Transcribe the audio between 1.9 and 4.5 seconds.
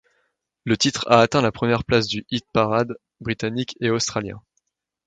du hit-parade britannique et australien.